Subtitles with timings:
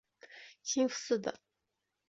[0.63, 1.39] 兴福寺的。